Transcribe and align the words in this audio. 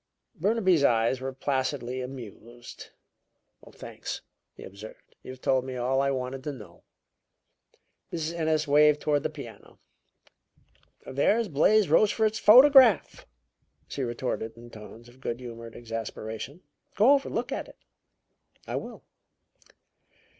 Burnaby's 0.33 0.83
eyes 0.83 1.21
were 1.21 1.31
placidly 1.31 2.01
amused. 2.01 2.89
"Thanks," 3.71 4.21
he 4.55 4.63
observed. 4.63 5.13
"You've 5.21 5.41
told 5.41 5.63
me 5.63 5.75
all 5.75 6.01
I 6.01 6.09
wanted 6.09 6.43
to 6.45 6.51
know." 6.51 6.81
Mrs. 8.11 8.33
Ennis 8.33 8.67
waved 8.67 8.99
toward 8.99 9.21
the 9.21 9.29
piano. 9.29 9.77
"There's 11.05 11.49
Blais 11.49 11.87
Rochefort's 11.87 12.39
photograph," 12.39 13.27
she 13.87 14.01
retorted 14.01 14.57
in 14.57 14.71
tones 14.71 15.07
of 15.07 15.21
good 15.21 15.39
humored 15.39 15.75
exasperation. 15.75 16.63
"Go 16.95 17.11
over 17.13 17.27
and 17.27 17.35
look 17.35 17.51
at 17.51 17.67
it." 17.67 17.77
"I 18.65 18.77
will." 18.77 19.03